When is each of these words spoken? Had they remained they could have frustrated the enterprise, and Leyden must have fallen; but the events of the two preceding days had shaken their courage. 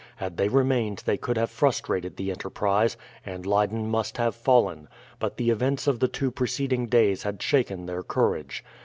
Had 0.15 0.37
they 0.37 0.47
remained 0.49 1.03
they 1.05 1.15
could 1.15 1.37
have 1.37 1.51
frustrated 1.51 2.17
the 2.17 2.31
enterprise, 2.31 2.97
and 3.23 3.45
Leyden 3.45 3.87
must 3.87 4.17
have 4.17 4.33
fallen; 4.35 4.87
but 5.19 5.37
the 5.37 5.51
events 5.51 5.85
of 5.85 5.99
the 5.99 6.07
two 6.07 6.31
preceding 6.31 6.87
days 6.87 7.21
had 7.21 7.39
shaken 7.39 7.85
their 7.85 8.01
courage. 8.01 8.65